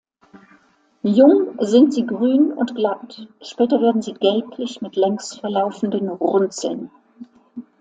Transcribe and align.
Jung 1.03 1.59
sind 1.59 1.93
sie 1.93 2.07
grün 2.07 2.53
und 2.53 2.73
glatt, 2.73 3.27
später 3.39 3.79
werden 3.81 4.01
sie 4.01 4.13
gelblich 4.15 4.81
mit 4.81 4.95
längs 4.95 5.35
verlaufenden 5.37 6.09
Runzeln. 6.09 6.89